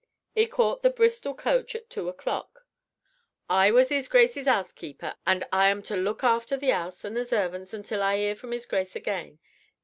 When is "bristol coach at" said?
0.89-1.87